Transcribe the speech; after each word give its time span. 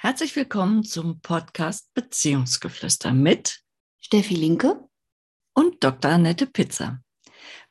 Herzlich 0.00 0.36
willkommen 0.36 0.84
zum 0.84 1.20
Podcast 1.22 1.92
Beziehungsgeflüster 1.92 3.12
mit 3.12 3.64
Steffi 3.98 4.36
Linke 4.36 4.88
und 5.54 5.82
Dr. 5.82 6.12
Annette 6.12 6.46
Pizza. 6.46 7.02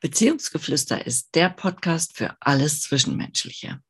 Beziehungsgeflüster 0.01 1.05
ist 1.05 1.35
der 1.35 1.49
Podcast 1.49 2.17
für 2.17 2.35
alles 2.41 2.81
Zwischenmenschliche. 2.81 3.81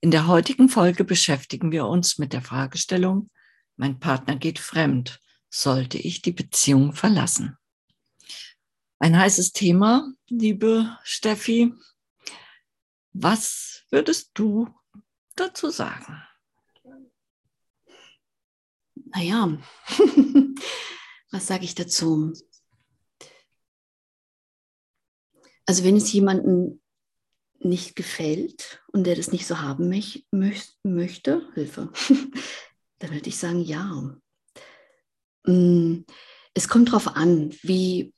In 0.00 0.10
der 0.10 0.26
heutigen 0.26 0.70
Folge 0.70 1.04
beschäftigen 1.04 1.70
wir 1.70 1.84
uns 1.84 2.16
mit 2.16 2.32
der 2.32 2.40
Fragestellung, 2.40 3.28
mein 3.76 4.00
Partner 4.00 4.36
geht 4.36 4.58
fremd, 4.58 5.20
sollte 5.50 5.98
ich 5.98 6.22
die 6.22 6.32
Beziehung 6.32 6.94
verlassen? 6.94 7.58
Ein 9.00 9.18
heißes 9.18 9.52
Thema, 9.52 10.14
liebe 10.30 10.96
Steffi. 11.04 11.74
Was 13.12 13.84
würdest 13.90 14.30
du 14.32 14.66
dazu 15.34 15.68
sagen? 15.68 16.22
Naja, 19.16 19.58
was 21.30 21.46
sage 21.46 21.64
ich 21.64 21.74
dazu? 21.74 22.34
Also 25.64 25.84
wenn 25.84 25.96
es 25.96 26.12
jemandem 26.12 26.82
nicht 27.58 27.96
gefällt 27.96 28.84
und 28.92 29.04
der 29.04 29.16
das 29.16 29.32
nicht 29.32 29.46
so 29.46 29.60
haben 29.60 29.88
mich, 29.88 30.26
möcht, 30.30 30.76
möchte, 30.82 31.50
Hilfe, 31.54 31.90
dann 32.98 33.10
würde 33.10 33.28
ich 33.28 33.38
sagen, 33.38 33.60
ja. 33.60 34.14
Mm, 35.46 36.04
es 36.52 36.68
kommt 36.68 36.88
darauf 36.88 37.08
an, 37.08 37.54
wie, 37.62 38.12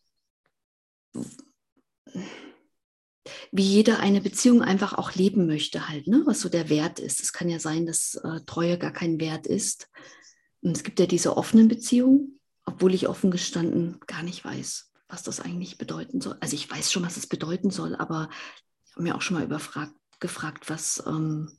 wie 3.53 3.63
jeder 3.63 4.01
eine 4.01 4.21
Beziehung 4.21 4.63
einfach 4.63 4.95
auch 4.95 5.15
leben 5.15 5.47
möchte, 5.47 5.89
halt, 5.89 6.09
ne? 6.09 6.23
was 6.27 6.41
so 6.41 6.49
der 6.49 6.69
Wert 6.69 6.99
ist. 6.99 7.21
Es 7.21 7.33
kann 7.33 7.49
ja 7.49 7.61
sein, 7.61 7.87
dass 7.87 8.17
äh, 8.17 8.41
Treue 8.47 8.79
gar 8.79 8.93
kein 8.93 9.21
Wert 9.21 9.47
ist. 9.47 9.89
Es 10.63 10.83
gibt 10.83 10.99
ja 11.01 11.07
diese 11.07 11.37
offenen 11.37 11.69
Beziehungen, 11.69 12.41
obwohl 12.65 12.95
ich 12.95 13.09
offen 13.09 13.31
gestanden 13.31 14.01
gar 14.07 14.23
nicht 14.23 14.45
weiß, 14.45 14.93
was 15.09 15.23
das 15.23 15.41
eigentlich 15.41 15.79
bedeuten 15.79 16.21
soll. 16.21 16.37
Also 16.41 16.55
ich 16.55 16.71
weiß 16.71 16.93
schon, 16.93 17.05
was 17.05 17.17
es 17.17 17.27
bedeuten 17.27 17.71
soll, 17.71 17.97
aber 17.97 18.29
ich 18.85 18.93
habe 18.93 19.03
mir 19.03 19.15
auch 19.15 19.23
schon 19.23 19.37
mal 19.37 19.45
überfragt, 19.45 19.95
gefragt, 20.21 20.69
was, 20.69 21.03
ähm, 21.07 21.59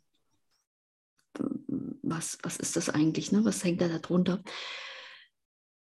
was, 2.02 2.38
was 2.44 2.58
ist 2.58 2.76
das 2.76 2.90
eigentlich, 2.90 3.32
ne? 3.32 3.46
was 3.46 3.64
hängt 3.64 3.82
da 3.82 3.88
darunter? 3.88 4.44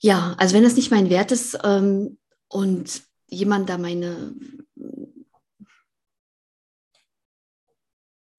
Ja, 0.02 0.36
also 0.38 0.56
wenn 0.56 0.64
das 0.64 0.76
nicht 0.76 0.92
mein 0.92 1.10
Wert 1.10 1.32
ist 1.32 1.58
ähm, 1.64 2.18
und 2.48 3.04
jemand 3.28 3.70
da 3.70 3.78
meine, 3.78 4.34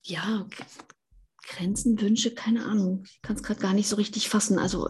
ja, 0.03 0.47
Grenzen, 1.47 2.01
Wünsche, 2.01 2.35
keine 2.35 2.65
Ahnung. 2.65 3.05
Ich 3.05 3.23
kann 3.23 3.37
es 3.37 3.43
gerade 3.43 3.61
gar 3.61 3.73
nicht 3.73 3.89
so 3.89 3.97
richtig 3.97 4.29
fassen. 4.29 4.59
Also 4.59 4.89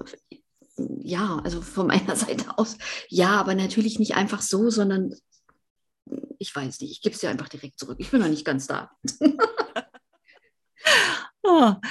ja, 0.76 1.40
also 1.44 1.60
von 1.60 1.86
meiner 1.88 2.16
Seite 2.16 2.58
aus 2.58 2.76
ja, 3.08 3.30
aber 3.30 3.54
natürlich 3.54 3.98
nicht 3.98 4.14
einfach 4.14 4.42
so, 4.42 4.70
sondern 4.70 5.14
ich 6.38 6.54
weiß 6.54 6.80
nicht, 6.80 6.90
ich 6.90 7.02
gebe 7.02 7.14
es 7.14 7.20
dir 7.20 7.30
einfach 7.30 7.48
direkt 7.48 7.78
zurück. 7.78 7.98
Ich 8.00 8.10
bin 8.10 8.20
noch 8.20 8.28
nicht 8.28 8.44
ganz 8.44 8.66
da. 8.66 8.90
oh. 11.42 11.74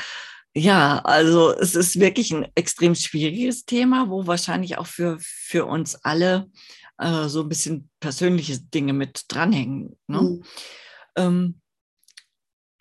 Ja, 0.55 0.99
also 1.05 1.51
es 1.51 1.75
ist 1.75 1.99
wirklich 1.99 2.33
ein 2.33 2.47
extrem 2.55 2.95
schwieriges 2.95 3.66
Thema, 3.66 4.09
wo 4.09 4.25
wahrscheinlich 4.25 4.79
auch 4.79 4.88
für, 4.88 5.17
für 5.19 5.66
uns 5.66 5.95
alle 6.03 6.49
äh, 6.97 7.27
so 7.27 7.41
ein 7.41 7.49
bisschen 7.49 7.89
persönliche 7.99 8.59
Dinge 8.59 8.94
mit 8.94 9.25
dranhängen. 9.27 9.97
Ne? 10.07 10.21
Mhm. 10.21 10.44
Ähm, 11.16 11.61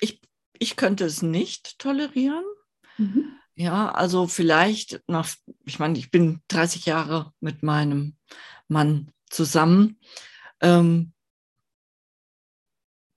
ich 0.00 0.20
ich 0.58 0.76
könnte 0.76 1.04
es 1.04 1.22
nicht 1.22 1.78
tolerieren. 1.78 2.44
Mhm. 2.96 3.32
Ja, 3.54 3.90
also 3.90 4.28
vielleicht 4.28 5.02
nach, 5.08 5.28
ich 5.64 5.78
meine, 5.78 5.98
ich 5.98 6.10
bin 6.10 6.40
30 6.48 6.86
Jahre 6.86 7.32
mit 7.40 7.62
meinem 7.62 8.16
Mann 8.68 9.10
zusammen. 9.28 9.98
Ähm, 10.60 11.12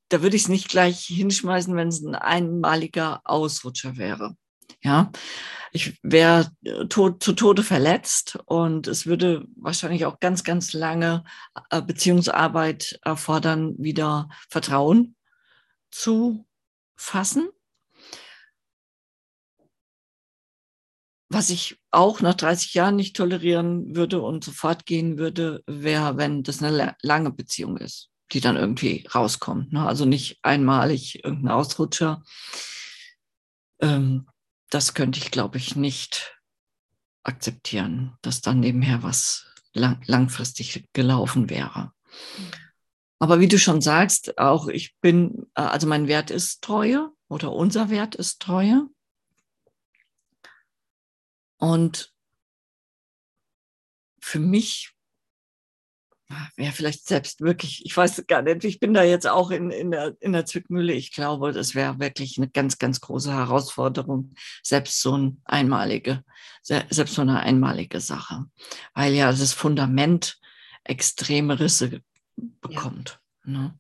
da 0.09 0.22
würde 0.22 0.35
ich 0.35 0.44
es 0.44 0.50
nicht 0.50 0.68
gleich 0.68 1.06
hinschmeißen, 1.06 1.75
wenn 1.75 1.88
es 1.88 2.01
ein 2.01 2.16
einmaliger 2.16 3.22
Ausrutscher 3.24 3.97
wäre. 3.97 4.35
Ja, 4.84 5.12
ich 5.72 6.00
wäre 6.01 6.51
tot, 6.90 7.24
zu 7.24 7.34
Tode 7.34 7.63
verletzt 7.63 8.38
und 8.46 8.88
es 8.88 9.06
würde 9.06 9.46
wahrscheinlich 9.56 10.06
auch 10.06 10.19
ganz, 10.19 10.44
ganz 10.44 10.74
lange 10.74 11.24
äh, 11.69 11.81
Beziehungsarbeit 11.81 13.00
erfordern, 13.03 13.75
wieder 13.78 14.28
Vertrauen 14.50 15.16
zu 15.91 16.46
fassen. 17.01 17.50
Was 21.29 21.50
ich 21.50 21.79
auch 21.91 22.22
nach 22.22 22.35
30 22.35 22.73
Jahren 22.73 22.97
nicht 22.97 23.16
tolerieren 23.16 23.95
würde 23.95 24.22
und 24.22 24.44
sofort 24.44 24.85
gehen 24.85 25.17
würde, 25.17 25.63
wäre, 25.66 26.17
wenn 26.17 26.44
das 26.44 26.62
eine 26.62 26.95
lange 27.01 27.31
Beziehung 27.31 27.78
ist, 27.78 28.09
die 28.34 28.41
dann 28.41 28.57
irgendwie 28.57 29.07
rauskommt. 29.13 29.72
Ne? 29.72 29.85
Also 29.85 30.06
nicht 30.06 30.39
einmalig 30.44 31.23
irgendein 31.23 31.53
Ausrutscher. 31.53 32.22
Ähm, 33.79 34.28
das 34.69 34.94
könnte 34.94 35.19
ich, 35.19 35.31
glaube 35.31 35.57
ich, 35.57 35.75
nicht 35.75 36.38
akzeptieren, 37.23 38.18
dass 38.22 38.41
dann 38.41 38.59
nebenher 38.59 39.03
was 39.03 39.47
lang 39.73 40.01
langfristig 40.06 40.85
gelaufen 40.94 41.50
wäre. 41.50 41.94
Aber 43.22 43.40
wie 43.40 43.48
du 43.48 43.59
schon 43.59 43.82
sagst, 43.82 44.40
auch 44.40 44.68
ich 44.68 44.96
bin, 45.00 45.46
äh, 45.54 45.62
also 45.62 45.86
mein 45.86 46.08
Wert 46.08 46.32
ist 46.32 46.64
Treue 46.64 47.12
oder 47.28 47.52
unser 47.52 47.92
Wert 47.92 48.16
ist 48.16 48.42
Treue. 48.42 48.88
Und 51.58 52.12
für 54.20 54.40
mich 54.40 54.96
wäre 56.56 56.72
vielleicht 56.72 57.08
selbst 57.08 57.42
wirklich, 57.42 57.86
ich 57.86 57.96
weiß 57.96 58.26
gar 58.26 58.42
nicht, 58.42 58.64
ich 58.64 58.80
bin 58.80 58.96
da 58.96 59.04
jetzt 59.04 59.28
auch 59.28 59.52
in, 59.52 59.70
in, 59.70 59.92
der, 59.92 60.16
in 60.20 60.34
der 60.34 60.48
Zwickmühle. 60.48 60.94
Ich 60.94 61.12
glaube, 61.12 61.52
das 61.52 61.76
wäre 61.76 62.00
wirklich 62.00 62.40
eine 62.40 62.50
ganz, 62.50 62.80
ganz 62.80 63.02
große 63.02 63.31
Herausforderung, 63.31 64.34
selbst 64.64 65.00
so 65.00 65.14
eine 65.14 65.38
einmalige, 65.44 66.24
selbst 66.64 67.14
so 67.14 67.22
eine 67.22 67.42
einmalige 67.42 68.00
Sache. 68.00 68.46
Weil 68.96 69.14
ja 69.14 69.30
das 69.30 69.54
Fundament 69.54 70.40
extreme 70.84 71.60
Risse 71.60 72.02
bekommt. 72.62 73.19
Ja. 73.46 73.52
Ne? 73.52 73.79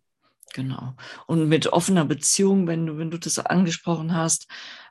Genau. 0.53 0.95
Und 1.27 1.47
mit 1.47 1.67
offener 1.67 2.05
Beziehung, 2.05 2.67
wenn 2.67 2.85
du, 2.85 2.97
wenn 2.97 3.11
du 3.11 3.17
das 3.17 3.39
angesprochen 3.39 4.13
hast, 4.13 4.47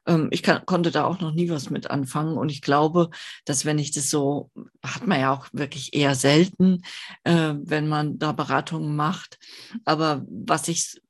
ähm, 0.07 0.29
ich 0.31 0.43
kann, 0.43 0.65
konnte 0.65 0.91
da 0.91 1.05
auch 1.05 1.21
noch 1.21 1.33
nie 1.33 1.51
was 1.51 1.71
mit 1.71 1.91
anfangen. 1.91 2.39
Und 2.39 2.51
ich 2.51 2.63
glaube, 2.63 3.11
dass 3.45 3.65
wenn 3.65 3.79
ich 3.79 3.93
das 3.93 4.11
so, 4.11 4.51
hat 4.85 5.07
man 5.07 5.21
ja 5.21 5.33
auch 5.33 5.49
wirklich 5.53 5.95
eher 5.95 6.15
selten, 6.15 6.83
äh, 7.25 7.55
wenn 7.57 7.89
man 7.89 8.19
da 8.19 8.33
Beratungen 8.33 8.97
macht. 8.97 9.39
Aber 9.85 10.25
was 10.29 10.69
ich 10.69 11.01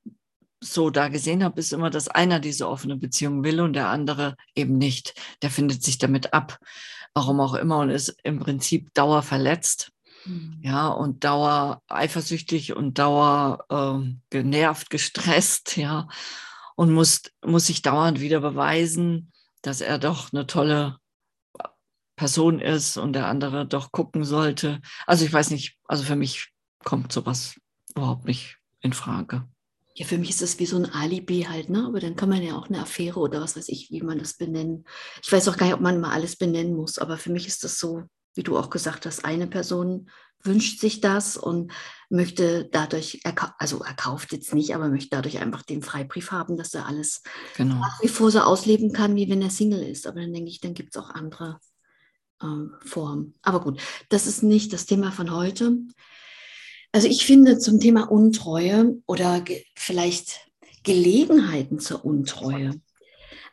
so 0.60 0.90
da 0.90 1.08
gesehen 1.08 1.44
habe, 1.44 1.60
ist 1.60 1.72
immer, 1.72 1.90
dass 1.90 2.08
einer 2.08 2.40
diese 2.40 2.68
offene 2.68 2.96
Beziehung 2.96 3.44
will 3.44 3.60
und 3.60 3.74
der 3.74 3.88
andere 3.88 4.36
eben 4.54 4.78
nicht. 4.78 5.14
Der 5.42 5.50
findet 5.50 5.82
sich 5.82 5.98
damit 5.98 6.34
ab, 6.34 6.58
warum 7.14 7.40
auch 7.40 7.54
immer, 7.54 7.78
und 7.78 7.90
ist 7.90 8.16
im 8.24 8.40
Prinzip 8.40 8.92
dauerverletzt 8.94 9.92
Mhm. 10.24 10.58
Ja, 10.62 10.88
und 10.88 11.24
Dauer 11.24 11.82
eifersüchtig 11.88 12.74
und 12.76 12.98
Dauer 12.98 13.64
äh, 13.68 14.14
genervt, 14.30 14.90
gestresst, 14.90 15.76
ja, 15.76 16.08
und 16.76 16.92
muss, 16.92 17.22
muss 17.44 17.66
sich 17.66 17.82
dauernd 17.82 18.20
wieder 18.20 18.40
beweisen, 18.40 19.32
dass 19.62 19.80
er 19.80 19.98
doch 19.98 20.32
eine 20.32 20.46
tolle 20.46 20.98
Person 22.16 22.60
ist 22.60 22.96
und 22.96 23.14
der 23.14 23.28
andere 23.28 23.66
doch 23.66 23.92
gucken 23.92 24.24
sollte. 24.24 24.80
Also 25.06 25.24
ich 25.24 25.32
weiß 25.32 25.50
nicht, 25.50 25.78
also 25.84 26.04
für 26.04 26.16
mich 26.16 26.52
kommt 26.84 27.12
sowas 27.12 27.58
überhaupt 27.94 28.26
nicht 28.26 28.58
in 28.80 28.92
Frage. 28.92 29.46
Ja, 29.94 30.06
für 30.06 30.18
mich 30.18 30.30
ist 30.30 30.42
das 30.42 30.58
wie 30.58 30.66
so 30.66 30.76
ein 30.76 30.90
Alibi 30.90 31.46
halt, 31.48 31.68
ne? 31.68 31.84
Aber 31.86 32.00
dann 32.00 32.16
kann 32.16 32.28
man 32.28 32.42
ja 32.42 32.56
auch 32.56 32.68
eine 32.68 32.80
Affäre 32.80 33.20
oder 33.20 33.40
was 33.40 33.56
weiß 33.56 33.68
ich, 33.68 33.90
wie 33.90 34.02
man 34.02 34.18
das 34.18 34.34
benennen. 34.34 34.84
Ich 35.22 35.30
weiß 35.30 35.48
auch 35.48 35.56
gar 35.56 35.66
nicht, 35.66 35.74
ob 35.74 35.80
man 35.80 36.00
mal 36.00 36.12
alles 36.12 36.36
benennen 36.36 36.74
muss, 36.74 36.98
aber 36.98 37.18
für 37.18 37.30
mich 37.30 37.46
ist 37.46 37.64
das 37.64 37.78
so, 37.78 38.04
wie 38.34 38.42
du 38.42 38.56
auch 38.58 38.70
gesagt 38.70 39.06
hast, 39.06 39.24
eine 39.24 39.46
Person 39.46 40.10
wünscht 40.42 40.80
sich 40.80 41.00
das 41.00 41.36
und 41.36 41.72
möchte 42.08 42.68
dadurch, 42.70 43.20
also 43.58 43.82
er 43.82 43.94
kauft 43.94 44.32
jetzt 44.32 44.54
nicht, 44.54 44.74
aber 44.74 44.88
möchte 44.88 45.10
dadurch 45.10 45.38
einfach 45.38 45.62
den 45.62 45.82
Freibrief 45.82 46.30
haben, 46.30 46.56
dass 46.56 46.74
er 46.74 46.86
alles 46.86 47.22
genau. 47.56 47.76
nach 47.76 48.02
wie 48.02 48.08
vor 48.08 48.30
so 48.30 48.40
ausleben 48.40 48.92
kann, 48.92 49.16
wie 49.16 49.28
wenn 49.28 49.42
er 49.42 49.50
Single 49.50 49.82
ist. 49.82 50.06
Aber 50.06 50.20
dann 50.20 50.32
denke 50.32 50.50
ich, 50.50 50.60
dann 50.60 50.74
gibt 50.74 50.94
es 50.94 51.02
auch 51.02 51.10
andere 51.10 51.60
ähm, 52.42 52.74
Formen. 52.84 53.34
Aber 53.42 53.60
gut, 53.60 53.80
das 54.08 54.26
ist 54.26 54.42
nicht 54.42 54.72
das 54.72 54.86
Thema 54.86 55.12
von 55.12 55.30
heute. 55.30 55.76
Also 56.92 57.06
ich 57.06 57.24
finde 57.24 57.58
zum 57.58 57.78
Thema 57.78 58.10
Untreue 58.10 58.96
oder 59.06 59.40
ge 59.40 59.64
vielleicht 59.76 60.50
Gelegenheiten 60.82 61.78
zur 61.78 62.04
Untreue. 62.04 62.80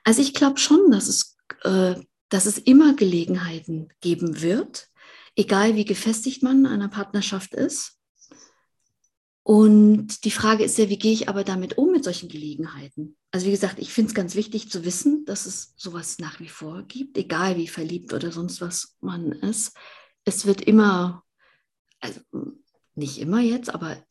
Also 0.04 0.22
ich 0.22 0.34
glaube 0.34 0.58
schon, 0.58 0.90
dass 0.90 1.08
es 1.08 1.38
äh, 1.64 1.96
dass 2.30 2.46
es 2.46 2.58
immer 2.58 2.96
Gelegenheiten 2.96 3.90
geben 4.02 4.42
wird, 4.42 4.90
egal 5.36 5.76
wie 5.76 5.86
gefestigt 5.86 6.44
man 6.44 6.60
in 6.60 6.66
einer 6.68 6.90
Partnerschaft 6.90 7.54
ist. 7.54 7.94
Und 9.44 10.26
die 10.26 10.32
Frage 10.32 10.66
ist 10.66 10.78
ja, 10.78 10.90
wie 10.90 11.00
gehe 11.00 11.14
ich 11.14 11.30
aber 11.30 11.46
damit 11.46 11.78
um 11.78 11.92
mit 11.92 12.04
solchen 12.04 12.28
Gelegenheiten? 12.28 13.16
Also 13.32 13.48
wie 13.48 13.52
gesagt, 13.52 13.80
ich 13.80 13.94
finde 13.94 14.10
es 14.10 14.16
ganz 14.16 14.36
wichtig 14.36 14.70
zu 14.70 14.84
wissen, 14.84 15.24
dass 15.24 15.46
es 15.46 15.74
sowas 15.78 16.20
nach 16.20 16.42
wie 16.42 16.50
vor 16.50 16.84
gibt, 16.84 17.18
egal 17.18 17.56
wie 17.56 17.70
verliebt 17.70 18.12
oder 18.12 18.34
sonst 18.34 18.60
was 18.60 18.98
man 19.00 19.32
ist. 19.32 19.78
Es 20.26 20.46
wird 20.46 20.62
immer, 20.62 21.24
also 22.02 22.20
nicht 22.96 23.20
immer 23.20 23.40
jetzt, 23.40 23.74
aber 23.74 24.04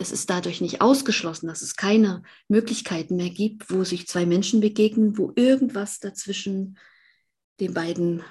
es 0.00 0.12
ist 0.12 0.30
dadurch 0.30 0.62
nicht 0.62 0.80
ausgeschlossen, 0.80 1.46
dass 1.46 1.60
es 1.60 1.76
keine 1.76 2.22
Möglichkeiten 2.48 3.16
mehr 3.16 3.28
gibt, 3.28 3.70
wo 3.70 3.84
sich 3.84 4.08
zwei 4.08 4.24
Menschen 4.24 4.60
begegnen, 4.60 5.18
wo 5.18 5.30
irgendwas 5.36 6.00
dazwischen 6.00 6.78
den 7.60 7.74
beiden 7.74 8.22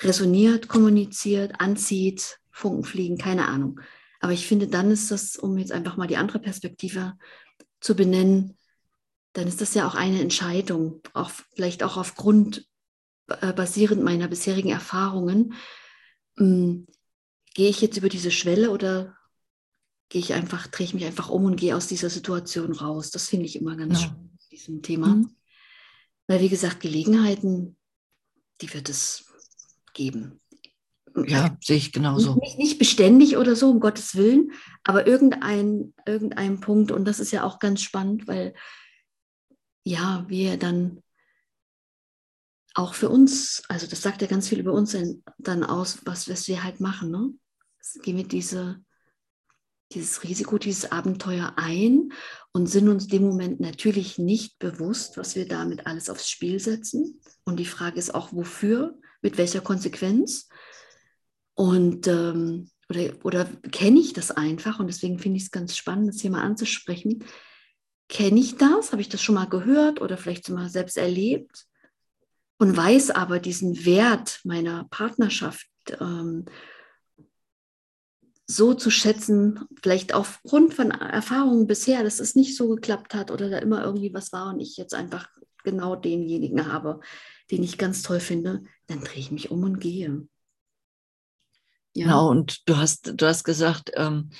resoniert, 0.00 0.68
kommuniziert, 0.68 1.60
anzieht, 1.60 2.38
Funken 2.52 2.84
fliegen, 2.84 3.18
keine 3.18 3.48
Ahnung. 3.48 3.80
Aber 4.20 4.32
ich 4.32 4.46
finde, 4.46 4.68
dann 4.68 4.92
ist 4.92 5.10
das, 5.10 5.36
um 5.36 5.58
jetzt 5.58 5.72
einfach 5.72 5.96
mal 5.96 6.06
die 6.06 6.16
andere 6.16 6.38
Perspektive 6.38 7.14
zu 7.80 7.96
benennen, 7.96 8.56
dann 9.32 9.48
ist 9.48 9.60
das 9.60 9.74
ja 9.74 9.88
auch 9.88 9.96
eine 9.96 10.20
Entscheidung, 10.20 11.00
auch 11.14 11.30
vielleicht 11.30 11.82
auch 11.82 11.96
aufgrund 11.96 12.64
äh, 13.26 13.52
basierend 13.52 14.04
meiner 14.04 14.28
bisherigen 14.28 14.70
Erfahrungen. 14.70 15.54
Ähm, 16.38 16.86
gehe 17.54 17.70
ich 17.70 17.80
jetzt 17.80 17.96
über 17.96 18.08
diese 18.08 18.30
Schwelle 18.30 18.70
oder 18.70 19.17
gehe 20.08 20.20
ich 20.20 20.34
einfach, 20.34 20.66
drehe 20.66 20.86
ich 20.86 20.94
mich 20.94 21.04
einfach 21.04 21.28
um 21.28 21.44
und 21.44 21.56
gehe 21.56 21.76
aus 21.76 21.86
dieser 21.86 22.10
Situation 22.10 22.72
raus? 22.72 23.10
Das 23.10 23.28
finde 23.28 23.46
ich 23.46 23.56
immer 23.56 23.76
ganz 23.76 24.00
ja. 24.00 24.06
spannend, 24.06 24.40
diesem 24.50 24.82
Thema. 24.82 25.08
Mhm. 25.08 25.30
Weil, 26.26 26.40
wie 26.40 26.48
gesagt, 26.48 26.80
Gelegenheiten, 26.80 27.76
die 28.60 28.72
wird 28.72 28.88
es 28.88 29.24
geben. 29.94 30.40
Ja, 31.26 31.56
sehe 31.60 31.76
ich 31.76 31.92
genauso. 31.92 32.36
Nicht, 32.36 32.58
nicht, 32.58 32.78
beständig 32.78 33.36
oder 33.36 33.56
so, 33.56 33.70
um 33.70 33.80
Gottes 33.80 34.14
Willen, 34.14 34.52
aber 34.84 35.06
irgendein, 35.06 35.94
irgendein 36.06 36.60
Punkt, 36.60 36.92
und 36.92 37.06
das 37.06 37.18
ist 37.18 37.32
ja 37.32 37.44
auch 37.44 37.58
ganz 37.58 37.82
spannend, 37.82 38.28
weil 38.28 38.54
ja, 39.84 40.24
wir 40.28 40.58
dann 40.58 41.02
auch 42.74 42.94
für 42.94 43.08
uns, 43.08 43.62
also 43.68 43.86
das 43.86 44.02
sagt 44.02 44.22
ja 44.22 44.28
ganz 44.28 44.48
viel 44.48 44.60
über 44.60 44.72
uns 44.72 44.96
dann 45.38 45.64
aus, 45.64 46.00
was, 46.04 46.28
was 46.28 46.46
wir 46.46 46.62
halt 46.62 46.78
machen. 46.78 47.10
Ne? 47.10 47.34
Gehen 48.02 48.16
wir 48.16 48.28
diese, 48.28 48.84
dieses 49.92 50.22
Risiko, 50.22 50.58
dieses 50.58 50.90
Abenteuer 50.92 51.54
ein 51.56 52.12
und 52.52 52.66
sind 52.66 52.88
uns 52.88 53.06
dem 53.06 53.22
Moment 53.22 53.60
natürlich 53.60 54.18
nicht 54.18 54.58
bewusst, 54.58 55.16
was 55.16 55.34
wir 55.34 55.48
damit 55.48 55.86
alles 55.86 56.10
aufs 56.10 56.28
Spiel 56.28 56.60
setzen. 56.60 57.20
Und 57.44 57.58
die 57.58 57.64
Frage 57.64 57.98
ist 57.98 58.14
auch, 58.14 58.32
wofür, 58.32 58.98
mit 59.22 59.38
welcher 59.38 59.60
Konsequenz. 59.60 60.48
Und 61.54 62.06
ähm, 62.06 62.70
oder, 62.88 63.12
oder 63.24 63.44
kenne 63.70 64.00
ich 64.00 64.12
das 64.12 64.30
einfach? 64.30 64.78
Und 64.80 64.86
deswegen 64.86 65.18
finde 65.18 65.38
ich 65.38 65.44
es 65.44 65.50
ganz 65.50 65.76
spannend, 65.76 66.08
das 66.08 66.20
hier 66.20 66.30
mal 66.30 66.42
anzusprechen. 66.42 67.24
Kenne 68.08 68.40
ich 68.40 68.56
das? 68.56 68.92
Habe 68.92 69.02
ich 69.02 69.08
das 69.08 69.22
schon 69.22 69.34
mal 69.34 69.48
gehört 69.48 70.00
oder 70.00 70.16
vielleicht 70.16 70.46
schon 70.46 70.56
mal 70.56 70.70
selbst 70.70 70.96
erlebt? 70.96 71.66
Und 72.58 72.76
weiß 72.76 73.10
aber 73.10 73.38
diesen 73.38 73.84
Wert 73.84 74.40
meiner 74.44 74.84
Partnerschaft 74.90 75.68
ähm, 76.00 76.46
so 78.50 78.72
zu 78.72 78.90
schätzen, 78.90 79.60
vielleicht 79.80 80.14
aufgrund 80.14 80.72
von 80.72 80.90
Erfahrungen 80.90 81.66
bisher, 81.66 82.02
dass 82.02 82.18
es 82.18 82.34
nicht 82.34 82.56
so 82.56 82.68
geklappt 82.70 83.14
hat 83.14 83.30
oder 83.30 83.50
da 83.50 83.58
immer 83.58 83.84
irgendwie 83.84 84.14
was 84.14 84.32
war 84.32 84.48
und 84.48 84.60
ich 84.60 84.78
jetzt 84.78 84.94
einfach 84.94 85.28
genau 85.64 85.96
denjenigen 85.96 86.72
habe, 86.72 87.00
den 87.50 87.62
ich 87.62 87.76
ganz 87.76 88.02
toll 88.02 88.20
finde, 88.20 88.64
dann 88.86 89.00
drehe 89.00 89.20
ich 89.20 89.30
mich 89.30 89.50
um 89.50 89.64
und 89.64 89.80
gehe. 89.80 90.26
Ja. 91.94 92.04
Genau, 92.06 92.30
und 92.30 92.66
du 92.66 92.78
hast, 92.78 93.12
du 93.20 93.26
hast 93.26 93.44
gesagt, 93.44 93.92
ähm, 93.94 94.30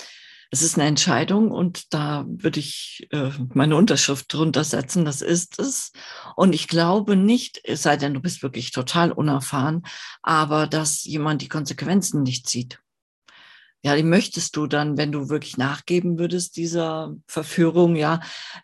es 0.51 0.63
ist 0.63 0.79
eine 0.79 0.89
Entscheidung 0.89 1.51
und 1.51 1.93
da 1.93 2.25
würde 2.27 2.61
ich 2.61 3.07
äh, 3.11 3.31
meine 3.53 3.77
Unterschrift 3.77 4.33
drunter 4.33 4.65
setzen, 4.65 5.05
das 5.05 5.21
ist 5.21 5.59
es. 5.59 5.93
Und 6.35 6.55
ich 6.55 6.67
glaube 6.67 7.15
nicht, 7.15 7.61
es 7.65 7.83
sei 7.83 7.99
denn, 7.99 8.15
du 8.15 8.21
bist 8.21 8.43
wirklich 8.43 8.71
total 8.71 9.13
unerfahren, 9.13 9.83
aber 10.23 10.67
dass 10.67 11.05
jemand 11.05 11.43
die 11.43 11.49
Konsequenzen 11.49 12.23
nicht 12.23 12.49
zieht 12.49 12.81
ja, 13.83 13.95
die 13.95 14.03
möchtest 14.03 14.57
du 14.57 14.67
dann, 14.67 14.97
wenn 14.97 15.13
du 15.13 15.29
wirklich 15.29 15.57
nachgeben 15.57 16.19
würdest, 16.19 16.57
dieser 16.57 17.15
Verführung, 17.27 17.95
ja, 17.95 18.21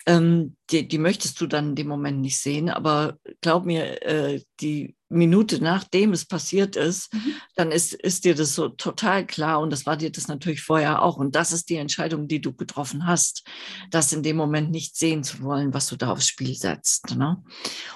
ähm, 0.07 0.57
die, 0.71 0.89
die 0.89 0.99
möchtest 0.99 1.41
du 1.41 1.47
dann 1.47 1.71
in 1.71 1.75
dem 1.77 1.87
Moment 1.87 2.21
nicht 2.21 2.39
sehen. 2.39 2.69
Aber 2.69 3.17
glaub 3.41 3.65
mir, 3.65 4.03
äh, 4.03 4.43
die 4.61 4.97
Minute 5.09 5.63
nachdem 5.63 6.13
es 6.13 6.25
passiert 6.25 6.75
ist, 6.75 7.15
mhm. 7.15 7.35
dann 7.55 7.71
ist, 7.71 7.95
ist 7.95 8.25
dir 8.25 8.35
das 8.35 8.55
so 8.55 8.69
total 8.69 9.27
klar 9.27 9.61
und 9.61 9.71
das 9.71 9.87
war 9.87 9.97
dir 9.97 10.11
das 10.11 10.27
natürlich 10.27 10.63
vorher 10.63 11.03
auch. 11.03 11.17
Und 11.17 11.37
das 11.37 11.53
ist 11.53 11.69
die 11.69 11.77
Entscheidung, 11.77 12.27
die 12.27 12.41
du 12.41 12.53
getroffen 12.53 13.07
hast, 13.07 13.47
das 13.91 14.13
in 14.13 14.23
dem 14.23 14.37
Moment 14.37 14.71
nicht 14.71 14.97
sehen 14.97 15.23
zu 15.23 15.43
wollen, 15.43 15.73
was 15.73 15.87
du 15.87 15.97
da 15.97 16.11
aufs 16.11 16.27
Spiel 16.27 16.55
setzt. 16.55 17.15
Ne? 17.17 17.43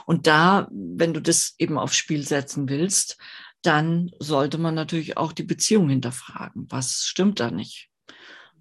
Und 0.07 0.27
da, 0.27 0.69
wenn 0.71 1.13
du 1.13 1.21
das 1.21 1.55
eben 1.59 1.79
aufs 1.79 1.97
Spiel 1.97 2.25
setzen 2.25 2.69
willst, 2.69 3.19
dann 3.69 4.11
sollte 4.19 4.57
man 4.57 4.75
natürlich 4.75 5.19
auch 5.19 5.33
die 5.33 5.43
Beziehung 5.43 5.91
hinterfragen. 5.91 6.65
Was 6.71 7.03
stimmt 7.05 7.39
da 7.39 7.51
nicht? 7.51 7.91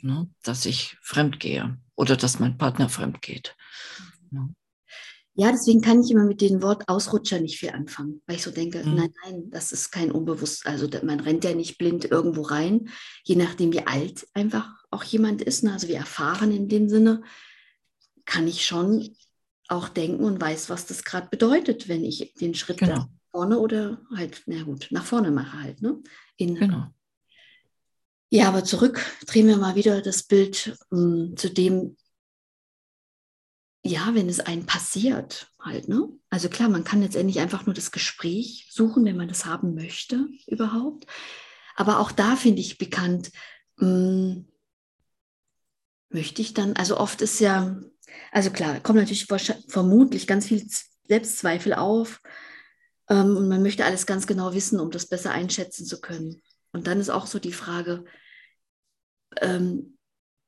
Ne? 0.01 0.29
Dass 0.43 0.65
ich 0.65 0.97
fremd 1.01 1.39
gehe 1.39 1.77
oder 1.95 2.17
dass 2.17 2.39
mein 2.39 2.57
Partner 2.57 2.89
fremd 2.89 3.21
geht. 3.21 3.55
Ne? 4.31 4.53
Ja, 5.35 5.49
deswegen 5.49 5.79
kann 5.79 6.01
ich 6.01 6.11
immer 6.11 6.25
mit 6.25 6.41
dem 6.41 6.61
Wort 6.61 6.89
Ausrutscher 6.89 7.39
nicht 7.39 7.57
viel 7.57 7.69
anfangen, 7.69 8.21
weil 8.25 8.35
ich 8.35 8.43
so 8.43 8.51
denke, 8.51 8.85
mhm. 8.85 8.95
nein, 8.95 9.13
nein, 9.23 9.49
das 9.49 9.71
ist 9.71 9.91
kein 9.91 10.11
unbewusst, 10.11 10.65
also 10.65 10.89
man 11.03 11.21
rennt 11.21 11.45
ja 11.45 11.53
nicht 11.55 11.77
blind 11.77 12.03
irgendwo 12.03 12.41
rein, 12.41 12.89
je 13.23 13.35
nachdem 13.35 13.71
wie 13.71 13.87
alt 13.87 14.27
einfach 14.33 14.69
auch 14.91 15.05
jemand 15.05 15.41
ist, 15.41 15.63
ne? 15.63 15.71
also 15.71 15.87
wie 15.87 15.93
erfahren 15.93 16.51
in 16.51 16.67
dem 16.67 16.89
Sinne, 16.89 17.23
kann 18.25 18.45
ich 18.45 18.65
schon 18.65 19.15
auch 19.69 19.87
denken 19.87 20.25
und 20.25 20.41
weiß, 20.41 20.69
was 20.69 20.85
das 20.85 21.05
gerade 21.05 21.29
bedeutet, 21.29 21.87
wenn 21.87 22.03
ich 22.03 22.33
den 22.41 22.55
Schritt 22.55 22.79
genau 22.79 23.05
vorne 23.37 23.59
oder 23.59 24.01
halt, 24.15 24.41
na 24.47 24.63
gut, 24.63 24.87
nach 24.89 25.05
vorne 25.05 25.29
mache 25.29 25.61
halt, 25.61 25.83
ne? 25.83 26.01
In, 26.37 26.55
genau. 26.55 26.87
Ja, 28.31 28.47
aber 28.47 28.63
zurück 28.63 28.99
drehen 29.27 29.47
wir 29.47 29.57
mal 29.57 29.75
wieder 29.75 30.01
das 30.01 30.23
Bild 30.23 30.75
um, 30.89 31.29
ähm, 31.29 31.37
zu 31.37 31.51
dem, 31.51 31.97
ja, 33.85 34.09
wenn 34.15 34.27
es 34.27 34.39
einem 34.39 34.65
passiert 34.65 35.53
halt, 35.59 35.87
ne? 35.87 36.09
Also 36.31 36.49
klar, 36.49 36.67
man 36.67 36.83
kann 36.83 37.03
letztendlich 37.03 37.39
einfach 37.39 37.67
nur 37.67 37.75
das 37.75 37.91
Gespräch 37.91 38.67
suchen, 38.71 39.05
wenn 39.05 39.17
man 39.17 39.27
das 39.27 39.45
haben 39.45 39.75
möchte 39.75 40.27
überhaupt. 40.47 41.05
Aber 41.75 41.99
auch 41.99 42.11
da 42.11 42.35
finde 42.35 42.61
ich 42.61 42.79
bekannt, 42.79 43.31
mh, 43.77 43.87
hm, 43.87 44.47
möchte 46.09 46.41
ich 46.41 46.55
dann, 46.55 46.75
also 46.75 46.97
oft 46.97 47.21
ist 47.21 47.39
ja, 47.39 47.79
also 48.31 48.49
klar, 48.49 48.79
kommt 48.79 48.97
natürlich 48.97 49.27
vermutlich 49.67 50.25
ganz 50.25 50.47
viel 50.47 50.67
Selbstzweifel 51.07 51.75
auf, 51.75 52.19
ähm, 52.19 52.37
und 53.37 53.47
man 53.47 53.63
möchte 53.63 53.85
alles 53.85 54.05
ganz 54.05 54.27
genau 54.27 54.53
wissen, 54.53 54.79
um 54.79 54.91
das 54.91 55.07
besser 55.07 55.31
einschätzen 55.31 55.85
zu 55.85 56.01
können. 56.01 56.41
Und 56.71 56.87
dann 56.87 56.99
ist 56.99 57.09
auch 57.09 57.27
so 57.27 57.39
die 57.39 57.53
Frage, 57.53 58.03
ähm, 59.41 59.97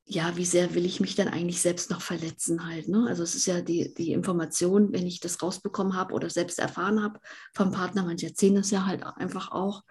ja, 0.04 0.36
wie 0.36 0.44
sehr 0.44 0.74
will 0.74 0.84
ich 0.84 0.98
mich 0.98 1.14
dann 1.14 1.28
eigentlich 1.28 1.60
selbst 1.60 1.90
noch 1.90 2.02
verletzen 2.02 2.66
halt. 2.66 2.88
Ne? 2.88 3.06
Also 3.08 3.22
es 3.22 3.36
ist 3.36 3.46
ja 3.46 3.60
die, 3.60 3.94
die 3.94 4.12
Information, 4.12 4.92
wenn 4.92 5.06
ich 5.06 5.20
das 5.20 5.40
rausbekommen 5.40 5.94
habe 5.94 6.14
oder 6.14 6.28
selbst 6.28 6.58
erfahren 6.58 7.02
habe 7.02 7.20
vom 7.54 7.70
Partner, 7.70 8.04
manche 8.04 8.26
erzählen 8.26 8.56
das 8.56 8.72
ja 8.72 8.86
halt 8.86 9.04
einfach 9.04 9.52
auch, 9.52 9.84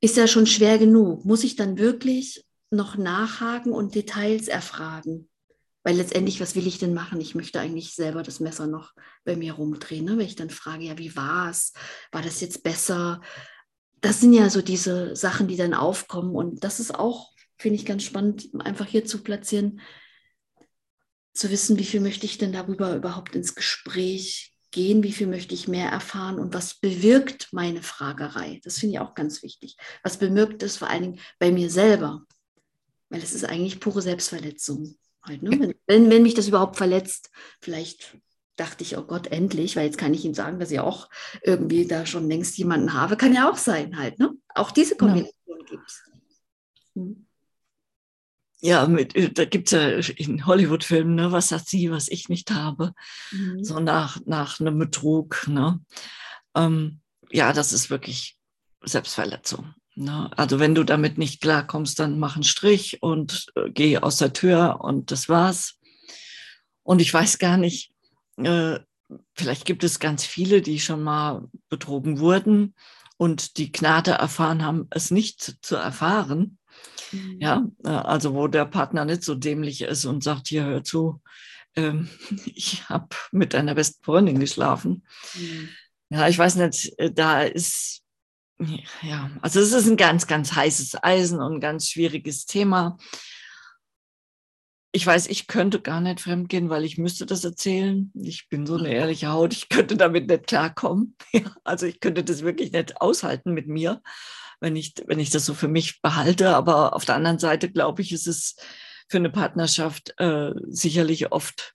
ist 0.00 0.16
ja 0.16 0.26
schon 0.26 0.46
schwer 0.46 0.78
genug. 0.78 1.26
Muss 1.26 1.44
ich 1.44 1.56
dann 1.56 1.76
wirklich 1.76 2.44
noch 2.70 2.96
nachhaken 2.96 3.72
und 3.72 3.94
Details 3.94 4.48
erfragen? 4.48 5.28
Weil 5.84 5.96
letztendlich, 5.96 6.40
was 6.40 6.56
will 6.56 6.66
ich 6.66 6.78
denn 6.78 6.94
machen? 6.94 7.20
Ich 7.20 7.34
möchte 7.34 7.60
eigentlich 7.60 7.94
selber 7.94 8.22
das 8.22 8.40
Messer 8.40 8.66
noch 8.66 8.92
bei 9.24 9.36
mir 9.36 9.52
rumdrehen. 9.52 10.06
Ne? 10.06 10.18
Wenn 10.18 10.26
ich 10.26 10.34
dann 10.34 10.50
frage, 10.50 10.84
ja, 10.84 10.98
wie 10.98 11.14
war 11.14 11.50
es? 11.50 11.74
War 12.10 12.22
das 12.22 12.40
jetzt 12.40 12.62
besser? 12.62 13.20
Das 14.00 14.20
sind 14.20 14.32
ja 14.32 14.48
so 14.48 14.62
diese 14.62 15.14
Sachen, 15.14 15.46
die 15.46 15.56
dann 15.56 15.74
aufkommen. 15.74 16.34
Und 16.34 16.64
das 16.64 16.80
ist 16.80 16.94
auch, 16.94 17.30
finde 17.58 17.76
ich, 17.76 17.84
ganz 17.84 18.02
spannend, 18.02 18.48
einfach 18.60 18.86
hier 18.86 19.04
zu 19.04 19.22
platzieren, 19.22 19.80
zu 21.34 21.50
wissen, 21.50 21.78
wie 21.78 21.84
viel 21.84 22.00
möchte 22.00 22.24
ich 22.24 22.38
denn 22.38 22.52
darüber 22.52 22.96
überhaupt 22.96 23.36
ins 23.36 23.54
Gespräch 23.54 24.54
gehen, 24.70 25.02
wie 25.02 25.12
viel 25.12 25.26
möchte 25.26 25.54
ich 25.54 25.68
mehr 25.68 25.90
erfahren 25.90 26.38
und 26.38 26.54
was 26.54 26.74
bewirkt 26.74 27.48
meine 27.52 27.82
Fragerei. 27.82 28.60
Das 28.64 28.78
finde 28.78 28.94
ich 28.94 29.00
auch 29.00 29.14
ganz 29.14 29.42
wichtig. 29.42 29.76
Was 30.02 30.18
bewirkt 30.18 30.62
es 30.62 30.78
vor 30.78 30.88
allen 30.88 31.02
Dingen 31.02 31.20
bei 31.38 31.52
mir 31.52 31.70
selber? 31.70 32.24
Weil 33.10 33.22
es 33.22 33.34
ist 33.34 33.44
eigentlich 33.44 33.80
pure 33.80 34.02
Selbstverletzung. 34.02 34.96
Halt, 35.22 35.42
ne? 35.42 35.58
wenn, 35.58 35.73
wenn 35.86 36.22
mich 36.22 36.34
das 36.34 36.48
überhaupt 36.48 36.76
verletzt, 36.76 37.30
vielleicht 37.60 38.18
dachte 38.56 38.84
ich, 38.84 38.96
oh 38.96 39.02
Gott, 39.02 39.28
endlich, 39.28 39.76
weil 39.76 39.86
jetzt 39.86 39.98
kann 39.98 40.14
ich 40.14 40.24
ihm 40.24 40.34
sagen, 40.34 40.58
dass 40.58 40.70
ich 40.70 40.80
auch 40.80 41.08
irgendwie 41.42 41.86
da 41.86 42.06
schon 42.06 42.28
längst 42.28 42.56
jemanden 42.56 42.92
habe. 42.94 43.16
Kann 43.16 43.34
ja 43.34 43.50
auch 43.50 43.56
sein 43.56 43.98
halt. 43.98 44.18
Ne? 44.18 44.30
Auch 44.54 44.70
diese 44.70 44.96
Kombination 44.96 45.32
ja. 45.46 45.66
gibt 45.66 45.84
es. 45.86 46.02
Hm. 46.94 47.26
Ja, 48.60 48.86
mit, 48.86 49.38
da 49.38 49.44
gibt 49.44 49.70
es 49.70 49.72
ja 49.72 50.14
in 50.16 50.46
Hollywood-Filmen, 50.46 51.14
ne, 51.16 51.32
was 51.32 51.52
hat 51.52 51.68
sie, 51.68 51.90
was 51.90 52.08
ich 52.08 52.30
nicht 52.30 52.50
habe. 52.50 52.94
Mhm. 53.30 53.62
So 53.62 53.78
nach, 53.78 54.20
nach 54.24 54.58
einem 54.58 54.78
Betrug. 54.78 55.46
Ne? 55.48 55.80
Ähm, 56.54 57.02
ja, 57.30 57.52
das 57.52 57.74
ist 57.74 57.90
wirklich 57.90 58.38
Selbstverletzung. 58.82 59.74
Na, 59.96 60.30
also 60.36 60.58
wenn 60.58 60.74
du 60.74 60.84
damit 60.84 61.18
nicht 61.18 61.40
klarkommst, 61.40 61.98
dann 61.98 62.18
mach 62.18 62.34
einen 62.34 62.44
Strich 62.44 63.02
und 63.02 63.46
äh, 63.54 63.70
geh 63.70 63.98
aus 63.98 64.16
der 64.16 64.32
Tür 64.32 64.80
und 64.80 65.10
das 65.10 65.28
war's. 65.28 65.78
Und 66.82 67.00
ich 67.00 67.12
weiß 67.14 67.38
gar 67.38 67.56
nicht, 67.56 67.92
äh, 68.36 68.78
vielleicht 69.34 69.64
gibt 69.64 69.84
es 69.84 70.00
ganz 70.00 70.24
viele, 70.24 70.62
die 70.62 70.80
schon 70.80 71.02
mal 71.02 71.48
betrogen 71.68 72.18
wurden 72.18 72.74
und 73.16 73.56
die 73.56 73.72
Gnade 73.72 74.12
erfahren 74.12 74.64
haben, 74.64 74.86
es 74.90 75.10
nicht 75.10 75.58
zu 75.62 75.76
erfahren. 75.76 76.58
Mhm. 77.12 77.36
Ja, 77.40 77.66
äh, 77.84 77.88
also 77.88 78.34
wo 78.34 78.48
der 78.48 78.64
Partner 78.64 79.04
nicht 79.04 79.22
so 79.22 79.34
dämlich 79.34 79.82
ist 79.82 80.04
und 80.04 80.24
sagt, 80.24 80.48
hier 80.48 80.64
hör 80.64 80.84
zu, 80.84 81.20
ähm, 81.76 82.08
ich 82.46 82.88
habe 82.88 83.08
mit 83.32 83.54
deiner 83.54 83.74
besten 83.74 84.02
Freundin 84.04 84.40
geschlafen. 84.40 85.04
Mhm. 85.34 85.68
Ja, 86.10 86.28
ich 86.28 86.38
weiß 86.38 86.56
nicht, 86.56 86.98
äh, 86.98 87.12
da 87.12 87.42
ist, 87.42 88.02
ja, 89.02 89.30
also 89.40 89.60
es 89.60 89.72
ist 89.72 89.88
ein 89.88 89.96
ganz, 89.96 90.26
ganz 90.26 90.54
heißes 90.54 91.02
Eisen 91.02 91.40
und 91.40 91.54
ein 91.54 91.60
ganz 91.60 91.88
schwieriges 91.88 92.46
Thema. 92.46 92.98
Ich 94.92 95.04
weiß, 95.06 95.26
ich 95.26 95.48
könnte 95.48 95.80
gar 95.80 96.00
nicht 96.00 96.20
fremdgehen, 96.20 96.70
weil 96.70 96.84
ich 96.84 96.98
müsste 96.98 97.26
das 97.26 97.44
erzählen. 97.44 98.12
Ich 98.14 98.48
bin 98.48 98.64
so 98.64 98.76
eine 98.76 98.92
ehrliche 98.92 99.28
Haut, 99.28 99.52
ich 99.52 99.68
könnte 99.68 99.96
damit 99.96 100.28
nicht 100.28 100.46
klarkommen. 100.46 101.16
Ja, 101.32 101.52
also 101.64 101.86
ich 101.86 101.98
könnte 102.00 102.22
das 102.22 102.42
wirklich 102.42 102.70
nicht 102.72 103.00
aushalten 103.00 103.52
mit 103.54 103.66
mir, 103.66 104.02
wenn 104.60 104.76
ich, 104.76 104.94
wenn 105.06 105.18
ich 105.18 105.30
das 105.30 105.46
so 105.46 105.54
für 105.54 105.68
mich 105.68 106.00
behalte. 106.00 106.54
Aber 106.54 106.94
auf 106.94 107.04
der 107.04 107.16
anderen 107.16 107.40
Seite 107.40 107.70
glaube 107.70 108.02
ich, 108.02 108.12
ist 108.12 108.28
es 108.28 108.56
für 109.08 109.16
eine 109.18 109.30
Partnerschaft 109.30 110.14
äh, 110.18 110.52
sicherlich 110.68 111.32
oft 111.32 111.74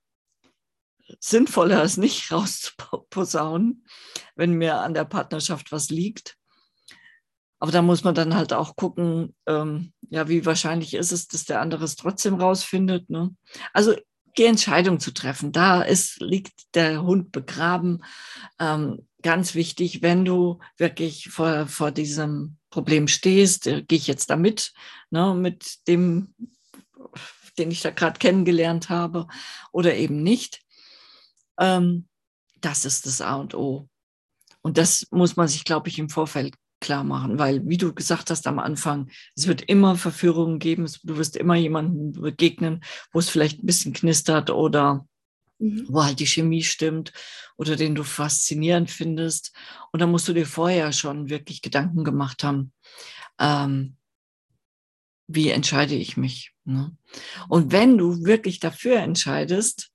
sinnvoller, 1.19 1.83
es 1.83 1.97
nicht 1.97 2.31
rauszuposaunen, 2.31 3.85
wenn 4.35 4.53
mir 4.53 4.77
an 4.77 4.93
der 4.93 5.05
Partnerschaft 5.05 5.71
was 5.71 5.89
liegt. 5.89 6.37
Aber 7.59 7.71
da 7.71 7.81
muss 7.81 8.03
man 8.03 8.15
dann 8.15 8.35
halt 8.35 8.53
auch 8.53 8.75
gucken, 8.75 9.35
ähm, 9.45 9.91
ja, 10.09 10.27
wie 10.29 10.45
wahrscheinlich 10.45 10.93
ist 10.93 11.11
es, 11.11 11.27
dass 11.27 11.45
der 11.45 11.61
andere 11.61 11.83
es 11.83 11.95
trotzdem 11.95 12.35
rausfindet. 12.35 13.09
Ne? 13.09 13.35
Also 13.73 13.95
die 14.37 14.45
Entscheidung 14.45 14.99
zu 14.99 15.11
treffen, 15.11 15.51
da 15.51 15.81
ist, 15.81 16.21
liegt 16.21 16.73
der 16.75 17.03
Hund 17.03 17.31
begraben. 17.31 18.03
Ähm, 18.59 19.05
ganz 19.21 19.55
wichtig, 19.55 20.01
wenn 20.01 20.23
du 20.23 20.59
wirklich 20.77 21.29
vor, 21.29 21.67
vor 21.67 21.91
diesem 21.91 22.57
Problem 22.69 23.07
stehst, 23.07 23.67
äh, 23.67 23.81
gehe 23.83 23.97
ich 23.97 24.07
jetzt 24.07 24.29
damit, 24.29 24.71
ne, 25.09 25.33
mit 25.33 25.87
dem, 25.87 26.33
den 27.57 27.71
ich 27.71 27.81
da 27.81 27.89
gerade 27.89 28.19
kennengelernt 28.19 28.89
habe, 28.89 29.27
oder 29.71 29.95
eben 29.95 30.23
nicht. 30.23 30.61
Ähm, 31.59 32.07
das 32.61 32.85
ist 32.85 33.05
das 33.05 33.21
A 33.21 33.35
und 33.35 33.55
O. 33.55 33.89
Und 34.61 34.77
das 34.77 35.07
muss 35.11 35.35
man 35.35 35.47
sich, 35.47 35.63
glaube 35.63 35.89
ich, 35.89 35.99
im 35.99 36.09
Vorfeld 36.09 36.55
klar 36.79 37.03
machen, 37.03 37.39
weil, 37.39 37.67
wie 37.67 37.77
du 37.77 37.93
gesagt 37.93 38.29
hast 38.29 38.47
am 38.47 38.59
Anfang, 38.59 39.09
es 39.35 39.47
wird 39.47 39.61
immer 39.61 39.95
Verführungen 39.95 40.59
geben, 40.59 40.89
du 41.03 41.17
wirst 41.17 41.35
immer 41.35 41.55
jemanden 41.55 42.13
begegnen, 42.13 42.81
wo 43.11 43.19
es 43.19 43.29
vielleicht 43.29 43.63
ein 43.63 43.65
bisschen 43.65 43.93
knistert 43.93 44.49
oder 44.49 45.05
mhm. 45.59 45.85
wo 45.89 46.03
halt 46.03 46.19
die 46.19 46.27
Chemie 46.27 46.63
stimmt 46.63 47.13
oder 47.57 47.75
den 47.75 47.95
du 47.95 48.03
faszinierend 48.03 48.89
findest. 48.89 49.53
Und 49.91 50.01
da 50.01 50.07
musst 50.07 50.27
du 50.27 50.33
dir 50.33 50.45
vorher 50.45 50.91
schon 50.91 51.29
wirklich 51.29 51.61
Gedanken 51.61 52.03
gemacht 52.03 52.43
haben, 52.43 52.71
ähm, 53.39 53.95
wie 55.27 55.49
entscheide 55.49 55.95
ich 55.95 56.17
mich. 56.17 56.53
Ne? 56.65 56.95
Und 57.47 57.71
wenn 57.71 57.97
du 57.97 58.25
wirklich 58.25 58.59
dafür 58.59 58.97
entscheidest, 58.97 59.91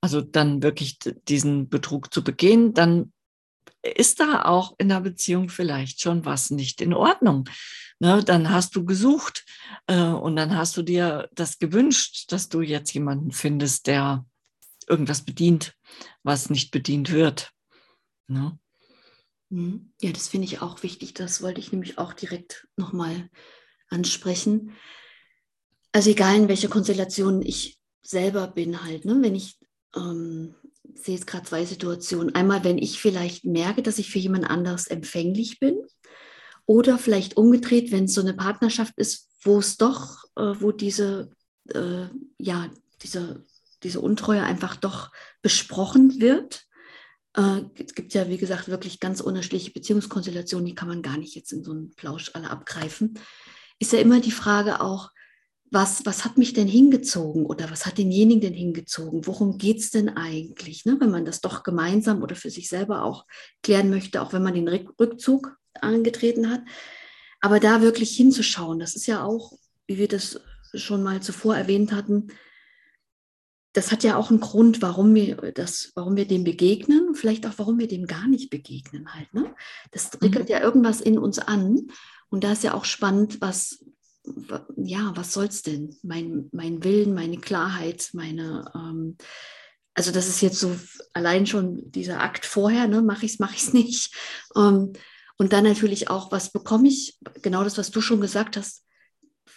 also 0.00 0.22
dann 0.22 0.62
wirklich 0.62 0.98
diesen 1.28 1.68
Betrug 1.68 2.12
zu 2.12 2.24
begehen, 2.24 2.72
dann 2.72 3.12
ist 3.82 4.20
da 4.20 4.44
auch 4.44 4.74
in 4.78 4.88
der 4.88 5.00
Beziehung 5.00 5.48
vielleicht 5.48 6.00
schon 6.00 6.24
was 6.24 6.50
nicht 6.50 6.80
in 6.80 6.94
Ordnung. 6.94 7.48
Ne, 8.02 8.24
dann 8.24 8.50
hast 8.50 8.76
du 8.76 8.86
gesucht 8.86 9.44
äh, 9.86 10.00
und 10.00 10.36
dann 10.36 10.56
hast 10.56 10.74
du 10.76 10.82
dir 10.82 11.28
das 11.32 11.58
gewünscht, 11.58 12.32
dass 12.32 12.48
du 12.48 12.62
jetzt 12.62 12.94
jemanden 12.94 13.30
findest, 13.30 13.86
der 13.86 14.24
irgendwas 14.88 15.22
bedient, 15.22 15.74
was 16.22 16.48
nicht 16.48 16.70
bedient 16.70 17.12
wird. 17.12 17.52
Ne? 18.26 18.58
Mhm. 19.50 19.92
Ja, 20.00 20.12
das 20.12 20.28
finde 20.28 20.46
ich 20.46 20.62
auch 20.62 20.82
wichtig. 20.82 21.12
Das 21.12 21.42
wollte 21.42 21.60
ich 21.60 21.72
nämlich 21.72 21.98
auch 21.98 22.14
direkt 22.14 22.68
nochmal 22.76 23.28
ansprechen. 23.88 24.72
Also 25.92 26.10
egal 26.10 26.36
in 26.36 26.48
welcher 26.48 26.68
Konstellation 26.68 27.42
ich 27.42 27.78
selber 28.02 28.46
bin 28.48 28.82
halt, 28.82 29.04
ne? 29.04 29.18
wenn 29.20 29.34
ich 29.34 29.58
ähm, 29.94 30.54
sehe 30.94 31.14
jetzt 31.14 31.26
gerade 31.26 31.44
zwei 31.44 31.64
Situationen. 31.64 32.34
Einmal, 32.34 32.64
wenn 32.64 32.78
ich 32.78 33.00
vielleicht 33.00 33.44
merke, 33.44 33.82
dass 33.82 33.98
ich 33.98 34.10
für 34.10 34.18
jemand 34.18 34.48
anderes 34.48 34.86
empfänglich 34.86 35.58
bin. 35.58 35.78
Oder 36.66 36.98
vielleicht 36.98 37.36
umgedreht, 37.36 37.90
wenn 37.90 38.04
es 38.04 38.14
so 38.14 38.20
eine 38.20 38.34
Partnerschaft 38.34 38.94
ist, 38.96 39.28
wo 39.42 39.58
es 39.58 39.76
doch, 39.76 40.24
äh, 40.36 40.54
wo 40.60 40.72
diese, 40.72 41.30
äh, 41.74 42.06
ja, 42.38 42.70
diese, 43.02 43.44
diese 43.82 44.00
Untreue 44.00 44.42
einfach 44.42 44.76
doch 44.76 45.10
besprochen 45.42 46.20
wird. 46.20 46.64
Äh, 47.36 47.62
es 47.74 47.94
gibt 47.94 48.14
ja, 48.14 48.28
wie 48.28 48.36
gesagt, 48.36 48.68
wirklich 48.68 49.00
ganz 49.00 49.20
unterschiedliche 49.20 49.72
Beziehungskonstellationen, 49.72 50.66
die 50.66 50.74
kann 50.74 50.88
man 50.88 51.02
gar 51.02 51.16
nicht 51.16 51.34
jetzt 51.34 51.52
in 51.52 51.64
so 51.64 51.72
einen 51.72 51.94
Plausch 51.94 52.30
alle 52.34 52.50
abgreifen. 52.50 53.18
Ist 53.78 53.92
ja 53.92 53.98
immer 53.98 54.20
die 54.20 54.30
Frage 54.30 54.80
auch, 54.80 55.10
was, 55.70 56.04
was 56.04 56.24
hat 56.24 56.36
mich 56.36 56.52
denn 56.52 56.66
hingezogen 56.66 57.46
oder 57.46 57.70
was 57.70 57.86
hat 57.86 57.98
denjenigen 57.98 58.40
denn 58.40 58.54
hingezogen? 58.54 59.26
Worum 59.26 59.56
geht 59.56 59.78
es 59.78 59.90
denn 59.90 60.08
eigentlich, 60.08 60.84
ne? 60.84 60.96
wenn 60.98 61.10
man 61.10 61.24
das 61.24 61.40
doch 61.40 61.62
gemeinsam 61.62 62.22
oder 62.22 62.34
für 62.34 62.50
sich 62.50 62.68
selber 62.68 63.04
auch 63.04 63.24
klären 63.62 63.88
möchte, 63.88 64.20
auch 64.20 64.32
wenn 64.32 64.42
man 64.42 64.54
den 64.54 64.68
Rückzug 64.68 65.56
angetreten 65.74 66.50
hat. 66.50 66.62
Aber 67.40 67.60
da 67.60 67.82
wirklich 67.82 68.16
hinzuschauen, 68.16 68.80
das 68.80 68.96
ist 68.96 69.06
ja 69.06 69.24
auch, 69.24 69.52
wie 69.86 69.98
wir 69.98 70.08
das 70.08 70.40
schon 70.74 71.02
mal 71.02 71.22
zuvor 71.22 71.56
erwähnt 71.56 71.92
hatten, 71.92 72.28
das 73.72 73.92
hat 73.92 74.02
ja 74.02 74.16
auch 74.16 74.30
einen 74.30 74.40
Grund, 74.40 74.82
warum 74.82 75.14
wir, 75.14 75.36
das, 75.52 75.92
warum 75.94 76.16
wir 76.16 76.26
dem 76.26 76.42
begegnen, 76.42 77.14
vielleicht 77.14 77.46
auch, 77.46 77.54
warum 77.56 77.78
wir 77.78 77.86
dem 77.86 78.06
gar 78.06 78.26
nicht 78.26 78.50
begegnen 78.50 79.14
halt. 79.14 79.32
Ne? 79.32 79.54
Das 79.92 80.10
triggert 80.10 80.48
mhm. 80.48 80.52
ja 80.52 80.60
irgendwas 80.60 81.00
in 81.00 81.18
uns 81.18 81.38
an. 81.38 81.86
Und 82.30 82.42
da 82.42 82.52
ist 82.52 82.64
ja 82.64 82.74
auch 82.74 82.84
spannend, 82.84 83.40
was, 83.40 83.84
ja, 84.76 85.12
was 85.14 85.32
soll's 85.32 85.62
denn? 85.62 85.96
Mein, 86.02 86.48
mein 86.52 86.84
Willen, 86.84 87.14
meine 87.14 87.38
Klarheit, 87.38 88.10
meine, 88.12 88.70
ähm, 88.74 89.16
also 89.94 90.12
das 90.12 90.28
ist 90.28 90.40
jetzt 90.40 90.60
so 90.60 90.78
allein 91.12 91.46
schon 91.46 91.90
dieser 91.90 92.20
Akt 92.20 92.46
vorher, 92.46 92.86
ne, 92.86 93.02
mache 93.02 93.26
ich 93.26 93.32
es, 93.34 93.38
mache 93.38 93.54
ich 93.54 93.62
es 93.62 93.72
nicht. 93.72 94.14
Ähm, 94.56 94.92
und 95.38 95.52
dann 95.52 95.64
natürlich 95.64 96.10
auch, 96.10 96.32
was 96.32 96.52
bekomme 96.52 96.88
ich, 96.88 97.18
genau 97.40 97.64
das, 97.64 97.78
was 97.78 97.90
du 97.90 98.00
schon 98.00 98.20
gesagt 98.20 98.56
hast, 98.56 98.84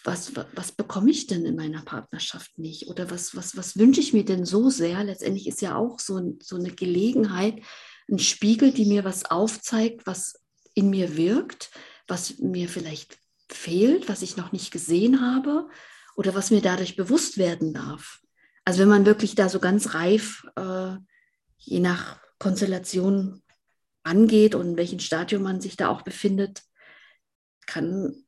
was, 0.05 0.35
was, 0.35 0.45
was 0.55 0.71
bekomme 0.71 1.11
ich 1.11 1.27
denn 1.27 1.45
in 1.45 1.55
meiner 1.55 1.81
Partnerschaft 1.81 2.57
nicht? 2.57 2.87
Oder 2.87 3.09
was, 3.09 3.35
was, 3.35 3.55
was 3.57 3.77
wünsche 3.77 4.01
ich 4.01 4.13
mir 4.13 4.25
denn 4.25 4.45
so 4.45 4.69
sehr? 4.69 5.03
Letztendlich 5.03 5.47
ist 5.47 5.61
ja 5.61 5.75
auch 5.75 5.99
so, 5.99 6.37
so 6.41 6.55
eine 6.55 6.71
Gelegenheit, 6.71 7.61
ein 8.09 8.19
Spiegel, 8.19 8.71
die 8.71 8.85
mir 8.85 9.03
was 9.03 9.25
aufzeigt, 9.25 10.05
was 10.05 10.39
in 10.73 10.89
mir 10.89 11.15
wirkt, 11.15 11.71
was 12.07 12.39
mir 12.39 12.67
vielleicht 12.67 13.17
fehlt, 13.53 14.09
was 14.09 14.21
ich 14.21 14.37
noch 14.37 14.51
nicht 14.51 14.71
gesehen 14.71 15.21
habe 15.21 15.69
oder 16.15 16.35
was 16.35 16.51
mir 16.51 16.61
dadurch 16.61 16.95
bewusst 16.95 17.37
werden 17.37 17.73
darf. 17.73 18.21
Also 18.65 18.79
wenn 18.79 18.89
man 18.89 19.05
wirklich 19.05 19.35
da 19.35 19.49
so 19.49 19.59
ganz 19.59 19.93
reif, 19.93 20.45
äh, 20.55 20.95
je 21.57 21.79
nach 21.79 22.19
Konstellation 22.39 23.41
angeht 24.03 24.55
und 24.55 24.69
in 24.69 24.77
welchem 24.77 24.99
Stadium 24.99 25.43
man 25.43 25.61
sich 25.61 25.75
da 25.77 25.89
auch 25.89 26.01
befindet, 26.01 26.63
kann 27.65 28.23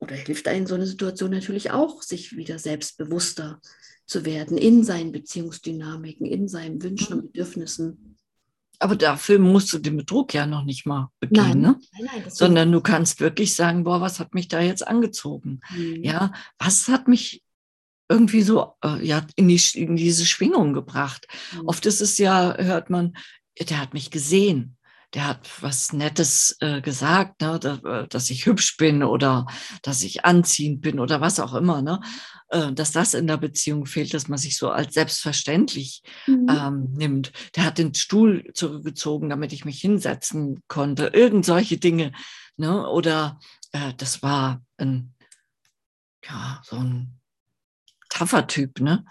oder 0.00 0.14
hilft 0.16 0.48
einem 0.48 0.66
so 0.66 0.74
eine 0.74 0.86
Situation 0.86 1.30
natürlich 1.30 1.70
auch, 1.70 2.02
sich 2.02 2.36
wieder 2.36 2.58
selbstbewusster 2.58 3.60
zu 4.06 4.24
werden 4.24 4.58
in 4.58 4.84
seinen 4.84 5.12
Beziehungsdynamiken, 5.12 6.26
in 6.26 6.46
seinen 6.46 6.82
Wünschen 6.82 7.14
und 7.14 7.32
Bedürfnissen. 7.32 8.13
Aber 8.78 8.96
dafür 8.96 9.38
musst 9.38 9.72
du 9.72 9.78
den 9.78 9.96
Betrug 9.96 10.34
ja 10.34 10.46
noch 10.46 10.64
nicht 10.64 10.86
mal 10.86 11.10
begehen, 11.20 11.42
nein, 11.42 11.60
ne? 11.60 11.80
Nein, 11.92 12.10
nein, 12.22 12.24
sondern 12.28 12.72
du 12.72 12.80
kannst 12.80 13.20
wirklich 13.20 13.54
sagen, 13.54 13.84
boah, 13.84 14.00
was 14.00 14.20
hat 14.20 14.34
mich 14.34 14.48
da 14.48 14.60
jetzt 14.60 14.86
angezogen? 14.86 15.60
Mhm. 15.70 16.02
Ja, 16.02 16.32
was 16.58 16.88
hat 16.88 17.08
mich 17.08 17.42
irgendwie 18.08 18.42
so 18.42 18.74
äh, 18.84 19.04
ja, 19.04 19.26
in, 19.36 19.48
die, 19.48 19.60
in 19.74 19.96
diese 19.96 20.26
Schwingung 20.26 20.72
gebracht? 20.72 21.26
Mhm. 21.52 21.68
Oft 21.68 21.86
ist 21.86 22.00
es 22.00 22.18
ja, 22.18 22.56
hört 22.56 22.90
man, 22.90 23.16
der 23.58 23.80
hat 23.80 23.94
mich 23.94 24.10
gesehen 24.10 24.76
der 25.14 25.28
hat 25.28 25.48
was 25.62 25.92
Nettes 25.92 26.56
äh, 26.60 26.80
gesagt, 26.80 27.40
ne, 27.40 27.58
dass, 27.58 27.82
äh, 27.84 28.08
dass, 28.08 28.30
ich 28.30 28.46
hübsch 28.46 28.76
bin 28.76 29.02
oder 29.02 29.46
dass 29.82 30.02
ich 30.02 30.24
anziehend 30.24 30.80
bin 30.80 30.98
oder 30.98 31.20
was 31.20 31.40
auch 31.40 31.54
immer, 31.54 31.82
ne, 31.82 32.00
dass 32.48 32.92
das 32.92 33.14
in 33.14 33.26
der 33.26 33.36
Beziehung 33.36 33.86
fehlt, 33.86 34.14
dass 34.14 34.28
man 34.28 34.38
sich 34.38 34.56
so 34.56 34.70
als 34.70 34.94
selbstverständlich 34.94 36.02
mhm. 36.26 36.46
ähm, 36.48 36.92
nimmt. 36.92 37.32
Der 37.56 37.64
hat 37.64 37.78
den 37.78 37.94
Stuhl 37.94 38.50
zurückgezogen, 38.54 39.30
damit 39.30 39.52
ich 39.52 39.64
mich 39.64 39.80
hinsetzen 39.80 40.62
konnte. 40.68 41.06
Irgend 41.14 41.44
solche 41.44 41.78
Dinge, 41.78 42.12
ne, 42.56 42.88
oder 42.88 43.40
äh, 43.72 43.94
das 43.96 44.22
war 44.22 44.62
ein, 44.76 45.14
ja, 46.24 46.62
so 46.64 46.76
ein 46.76 47.20
taffer 48.08 48.46
Typ, 48.46 48.80
ne 48.80 49.04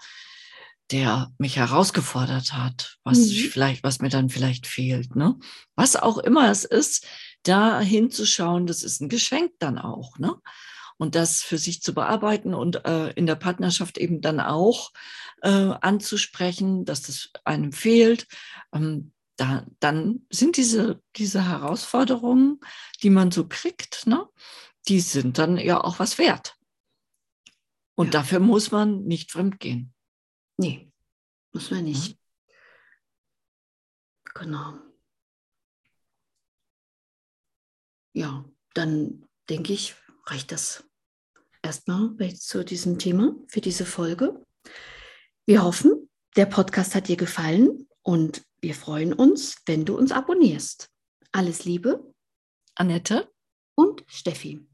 der 0.90 1.32
mich 1.38 1.56
herausgefordert 1.56 2.52
hat, 2.52 2.98
was 3.04 3.18
mhm. 3.18 3.48
vielleicht, 3.50 3.82
was 3.82 4.00
mir 4.00 4.10
dann 4.10 4.28
vielleicht 4.28 4.66
fehlt, 4.66 5.16
ne? 5.16 5.38
Was 5.76 5.96
auch 5.96 6.18
immer 6.18 6.50
es 6.50 6.64
ist, 6.64 7.06
da 7.42 7.80
hinzuschauen, 7.80 8.66
das 8.66 8.82
ist 8.82 9.00
ein 9.00 9.08
Geschenk 9.08 9.52
dann 9.58 9.78
auch, 9.78 10.18
ne? 10.18 10.34
Und 10.96 11.14
das 11.14 11.42
für 11.42 11.58
sich 11.58 11.82
zu 11.82 11.92
bearbeiten 11.92 12.54
und 12.54 12.84
äh, 12.84 13.10
in 13.10 13.26
der 13.26 13.34
Partnerschaft 13.34 13.98
eben 13.98 14.20
dann 14.20 14.38
auch 14.40 14.92
äh, 15.42 15.48
anzusprechen, 15.48 16.84
dass 16.84 17.02
das 17.02 17.30
einem 17.44 17.72
fehlt. 17.72 18.26
Ähm, 18.72 19.12
da, 19.36 19.66
dann 19.80 20.26
sind 20.30 20.56
diese, 20.56 21.02
diese 21.16 21.48
Herausforderungen, 21.48 22.60
die 23.02 23.10
man 23.10 23.30
so 23.30 23.48
kriegt, 23.48 24.06
ne, 24.06 24.28
die 24.88 25.00
sind 25.00 25.38
dann 25.38 25.56
ja 25.56 25.82
auch 25.82 25.98
was 25.98 26.18
wert. 26.18 26.56
Und 27.96 28.06
ja. 28.06 28.12
dafür 28.12 28.40
muss 28.40 28.70
man 28.70 29.04
nicht 29.04 29.32
fremdgehen. 29.32 29.92
Nee, 30.56 30.92
muss 31.52 31.70
man 31.70 31.84
nicht. 31.84 32.12
Ja. 32.12 32.16
Genau. 34.34 34.78
Ja, 38.12 38.44
dann 38.74 39.28
denke 39.48 39.72
ich, 39.72 39.94
reicht 40.26 40.52
das 40.52 40.84
erstmal 41.62 42.16
zu 42.34 42.64
diesem 42.64 42.98
Thema 42.98 43.34
für 43.48 43.60
diese 43.60 43.86
Folge. 43.86 44.44
Wir 45.46 45.64
hoffen, 45.64 46.08
der 46.36 46.46
Podcast 46.46 46.94
hat 46.94 47.08
dir 47.08 47.16
gefallen 47.16 47.88
und 48.02 48.42
wir 48.60 48.74
freuen 48.74 49.12
uns, 49.12 49.56
wenn 49.66 49.84
du 49.84 49.96
uns 49.96 50.12
abonnierst. 50.12 50.90
Alles 51.32 51.64
Liebe, 51.64 52.12
Annette 52.74 53.30
und 53.74 54.04
Steffi. 54.06 54.66